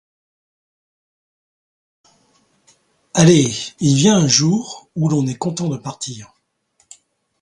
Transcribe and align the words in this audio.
Allez, 3.13 3.53
il 3.79 3.95
vient 3.97 4.17
un 4.17 4.27
jour 4.27 4.89
où 4.95 5.07
l'on 5.07 5.27
est 5.27 5.37
content 5.37 5.67
de 5.69 5.77
partir. 5.77 6.33